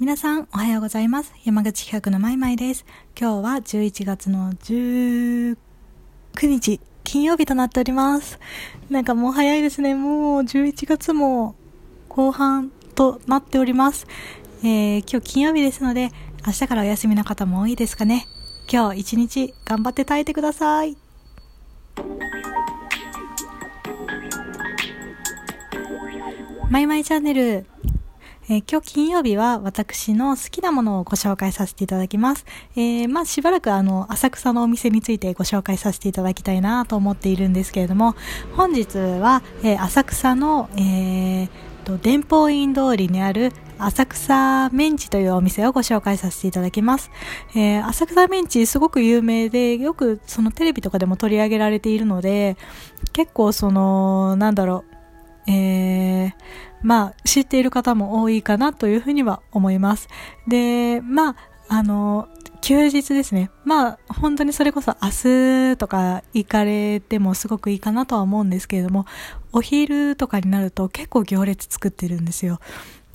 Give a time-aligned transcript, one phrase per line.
[0.00, 1.34] 皆さんおはようございます。
[1.44, 2.86] 山口企画のまいまいです。
[3.14, 5.56] 今日は11月の19
[6.42, 8.40] 日、金曜日となっております。
[8.88, 9.94] なんかもう早いですね。
[9.94, 11.54] もう11月も
[12.08, 14.06] 後半となっております。
[14.62, 16.08] えー、今日金曜日ですので、
[16.46, 18.24] 明日からお休みの方も多いですかね。
[18.72, 20.96] 今日一日頑張って耐えてください。
[26.70, 27.66] マイマイチャンネル。
[28.48, 32.44] えー、今日金曜日は私の好きなものをご紹介させていただきます。
[32.74, 38.14] えー、まあしばらくあの、浅草のお店についてご紹介させていただきたいなと思っているんですけれども、
[38.56, 41.48] 本日は、えー、浅草の、えー、
[41.84, 47.10] と、伝法院通りにある浅草メンチというお店をご紹介させていただきます。
[47.54, 52.56] えー、浅草メンチすごく有名で、よくそのテレビとかでも取り上げられているので、
[53.12, 54.89] 結構その、なんだろう、
[55.50, 56.32] えー、
[56.82, 60.08] まあ、知っている方も多いかなというふうには思います。
[60.46, 61.36] で、まあ、
[61.68, 62.28] あの、
[62.60, 63.50] 休日ですね。
[63.64, 69.06] まあ、本当にそれこそ明日とか行かれてもすごくいいかなとは思うんですけれども、
[69.52, 72.60] お昼とかになると結構行列作ってるんですよ。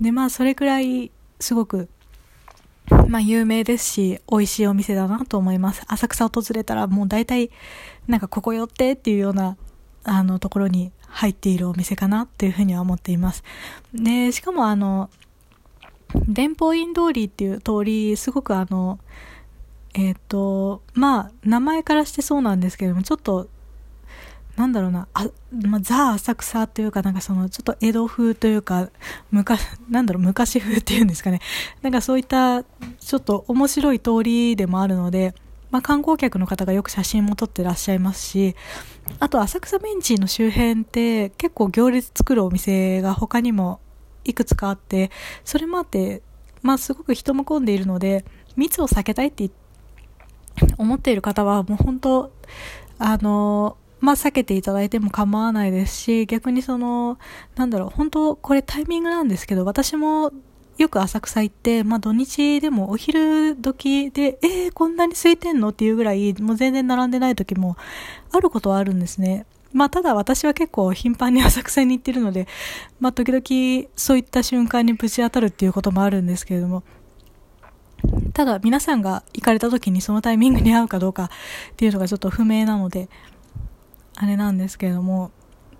[0.00, 1.88] で、まあ、それくらいすごく、
[3.08, 5.82] まあ、有名ですし、美味しいお店だなと思います。
[5.86, 7.50] 浅草訪れたらもう大体、
[8.06, 9.56] なんかここ寄ってっていうような、
[10.04, 13.44] あの、ところに入っているお店かなっていうふうには思っています。
[13.94, 15.10] で、しかもあの、
[16.14, 18.98] 伝法院通りっていう通り、すごくあの、
[19.94, 23.48] えっ、ー、と、まあ、名前からしてそうなんですけども、ちょっと、
[24.56, 28.90] なんだろうな、あ、まあ、ザ・浅草というか、なんかその、ちょっと江戸風というか、
[29.30, 31.40] 昔、なんだろう、昔風っていうんですかね。
[31.82, 35.34] なんかそういった、ちょっと面白い通りでもあるので、
[35.72, 38.54] まあ、観光客の方がよく写真も撮ってらっしゃいますし、
[39.18, 43.80] あと浅草ベンチの周辺って結構行列作るお店が他にも
[44.24, 45.10] いくつかあって、
[45.44, 46.22] それもあって、
[46.60, 49.50] まあすごく人も混んでいるので、密を避けたいって
[50.76, 52.32] 思っている方はもう本当、
[52.98, 57.18] あの、まあ避けていただいても構わないですし、逆にその、
[57.56, 60.32] なんだろう、本当これタイミングなんですけど、私も
[60.82, 67.76] よく浅草行って、まあ土日でもお昼時で、えー、こんなに空いてんのっていうぐらい、もう全然並んでない時も
[68.32, 69.46] あることはあるんですね。
[69.72, 72.46] まあただ私は結構頻繁に浅草に行ってるので、
[73.00, 76.82] まあ時々そういった瞬間にぶち当たるっていうこともあるんですけれども、
[78.34, 81.28] ただ皆さんが行かれた時にそのタイミングに合うかどうかっ
[81.76, 83.08] ていうのがちょっと不明なので、
[84.16, 85.30] あれなんですけれども、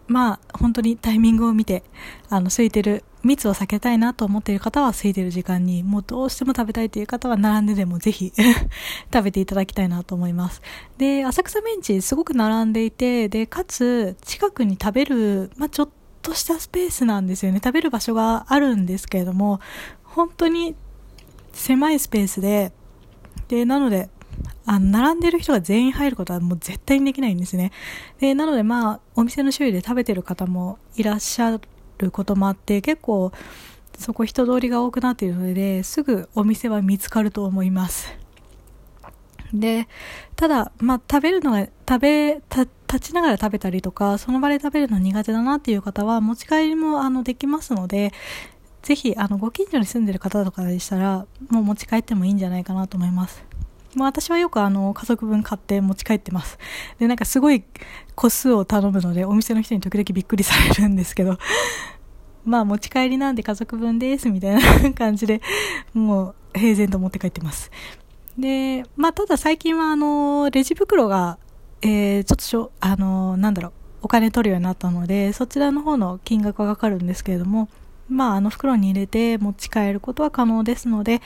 [0.06, 1.82] まあ本当にタイミングを見て、
[2.28, 8.32] あの空いてる密を避けたいなと思っている方は空いてる時間に、もうどうしても食べたいという方は並んででもぜひ
[9.12, 10.62] 食べていただきたいなと思います。
[10.98, 15.88] で、浅草メンチすごく並んでいて、で、かつ近くに食べる、まあ、ちょっ
[16.22, 17.60] としたスペースなんですよね。
[17.62, 19.60] 食べる場所があるんですけれども、
[20.02, 20.74] 本当に
[21.52, 22.72] 狭いスペースで、
[23.48, 24.08] で、なので、
[24.64, 27.72] あの、並んでる人が全員入ることはもう絶対にできないんですね。
[28.18, 31.58] で、なのでまあ、お店の周囲で食べてる方もいらっしゃ
[31.98, 33.32] ることもあって結構
[33.98, 38.12] そこ人通りが多くなっているのですぐお店は見つかると思います。
[39.52, 39.86] で
[40.34, 48.12] ただまあ食べるのが食べ立ちながら食べたりとかその場で食べるの苦手だなっていう方は持ち帰りもあのできますので
[48.82, 53.44] ぜひあのご近所に住んでる方とかでしたらもう持ち帰ってもいいんじゃないかなと思います。
[53.94, 56.58] まあ、私はよくあの家族分買って持ち帰ってます。
[56.98, 57.64] で、なんかすごい
[58.14, 61.38] 個数を頼むのでお店の人に時々びっくりされるんですけど、
[62.44, 65.40] まあ持ち帰りなんで家族分ですみたいな感じで、
[65.92, 67.70] もう平然と持って帰ってます。
[68.38, 71.38] で、まあただ最近はあの、レジ袋が、
[71.82, 73.72] えー、ちょっとしょ、あの、なんだろう、
[74.02, 77.68] お金取るようになったので、そちらの方の金額がかかるんですけれども、
[78.12, 81.20] まあ、あの袋に入れて持ち帰ることは可能ですので、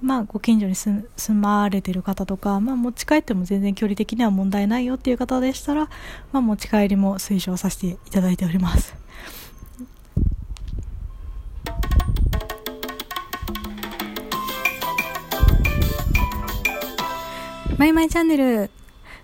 [0.00, 1.04] まあ、ご近所に住
[1.34, 5.90] まれている方とか、まあ、持ち帰っても全然距離的には問題ないよっていう方でしたら、
[6.32, 8.94] まあ、持ち帰りも推奨させていただいております。
[17.76, 18.77] マイマイチャンネル。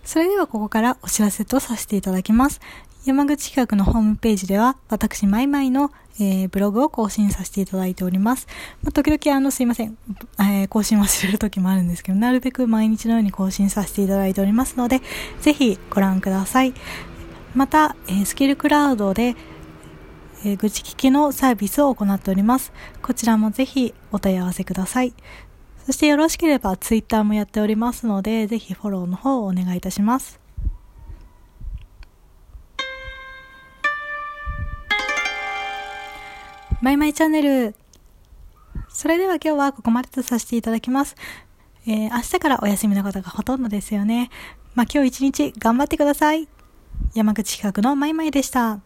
[0.05, 2.61] それではここからお知らせとさせていただきます。
[3.05, 8.47] 山口企画のホームページでは、私マイマイの、えー、ブログを更新させていただいております。
[8.83, 9.99] まあ、時々あの、すいません、
[10.39, 15.03] えー、更新忘れる時もあるんですけど、なるべく毎日のように更新させていただいておりますので、
[15.41, 16.73] ぜひご覧ください。
[17.55, 19.37] また、えー、スキルクラウドで、
[20.47, 22.73] え、愚痴聞きのサービスを行っております。
[23.03, 25.15] こちらもぜひお問い合わせください。
[25.85, 30.41] そしてよろしければツイッターもやっておりますので、ぜひフォローの方をお願いいたします。
[36.81, 37.75] マイマイチャンネル。
[38.89, 41.17] それでは今日はここまでとさせていただきます。
[41.87, 44.31] えー、明日からお休みの方がほとんどですよね。
[44.75, 46.49] まあ、今日一日頑張ってください。
[47.15, 48.81] 山口企画のまいまいでした。